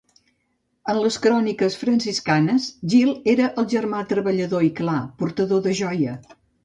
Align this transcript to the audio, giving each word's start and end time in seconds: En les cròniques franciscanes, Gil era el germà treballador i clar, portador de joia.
En 0.93 1.01
les 1.01 1.17
cròniques 1.25 1.75
franciscanes, 1.81 2.65
Gil 2.93 3.11
era 3.35 3.51
el 3.63 3.67
germà 3.75 4.01
treballador 4.15 4.67
i 4.69 4.71
clar, 4.81 4.97
portador 5.21 5.63
de 5.69 5.77
joia. 5.83 6.17